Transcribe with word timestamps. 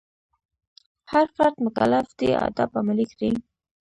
هر 1.11 1.25
فرد 1.35 1.55
مکلف 1.67 2.07
دی 2.19 2.29
آداب 2.45 2.71
عملي 2.79 3.05
کړي. 3.15 3.31